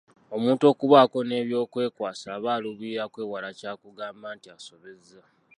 [0.35, 5.21] Omuntu okubaako n'eby'okwekwasa aba aluubirira kwewala kya kugamba nti asobezza.